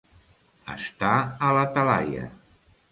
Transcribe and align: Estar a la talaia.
Estar 0.77 1.13
a 1.49 1.53
la 1.59 1.69
talaia. 1.77 2.29